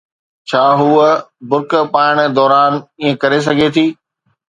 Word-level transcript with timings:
ڇا 0.49 0.63
هوءَ 0.79 1.07
برقع 1.49 1.81
پائڻ 1.93 2.15
دوران 2.37 2.71
ائين 3.01 3.11
ڪري 3.21 3.39
سگهي 3.47 3.69
ٿي؟ 3.75 3.85